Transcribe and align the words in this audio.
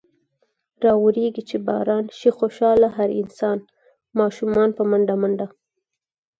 راورېږي 0.83 1.43
چې 1.49 1.57
باران۔ 1.67 2.05
شي 2.17 2.29
خوشحاله 2.37 2.87
هر 2.97 3.09
انسان 3.21 3.57
ـ 3.65 4.17
اشومان 4.27 4.69
په 4.77 4.83
منډه 4.89 5.15
منډه 5.21 5.45
ـ 5.49 5.53